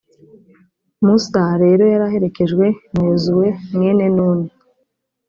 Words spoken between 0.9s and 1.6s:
musa